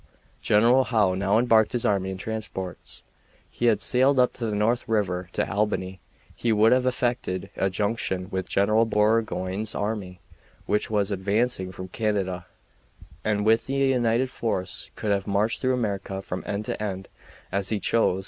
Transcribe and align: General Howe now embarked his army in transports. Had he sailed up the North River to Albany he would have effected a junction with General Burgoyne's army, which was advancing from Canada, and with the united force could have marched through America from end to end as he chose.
General 0.41 0.85
Howe 0.85 1.13
now 1.13 1.37
embarked 1.37 1.73
his 1.73 1.85
army 1.85 2.09
in 2.09 2.17
transports. 2.17 3.03
Had 3.59 3.73
he 3.77 3.77
sailed 3.77 4.19
up 4.19 4.33
the 4.33 4.49
North 4.49 4.89
River 4.89 5.29
to 5.33 5.47
Albany 5.47 5.99
he 6.35 6.51
would 6.51 6.71
have 6.71 6.87
effected 6.87 7.51
a 7.55 7.69
junction 7.69 8.27
with 8.31 8.49
General 8.49 8.85
Burgoyne's 8.85 9.75
army, 9.75 10.19
which 10.65 10.89
was 10.89 11.11
advancing 11.11 11.71
from 11.71 11.87
Canada, 11.87 12.47
and 13.23 13.45
with 13.45 13.67
the 13.67 13.73
united 13.75 14.31
force 14.31 14.89
could 14.95 15.11
have 15.11 15.27
marched 15.27 15.61
through 15.61 15.75
America 15.75 16.23
from 16.23 16.41
end 16.47 16.65
to 16.65 16.81
end 16.81 17.07
as 17.51 17.69
he 17.69 17.79
chose. 17.79 18.19